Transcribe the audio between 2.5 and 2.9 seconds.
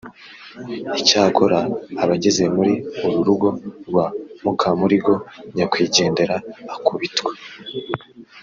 muri